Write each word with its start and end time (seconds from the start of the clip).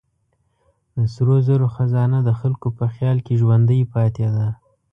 د 0.97 0.99
سرو 1.13 1.35
زرو 1.47 1.67
خزانه 1.75 2.19
د 2.23 2.29
خلکو 2.39 2.67
په 2.77 2.85
خیال 2.93 3.17
کې 3.25 3.39
ژوندۍ 3.41 3.81
پاتې 3.93 4.27
ده. 4.35 4.47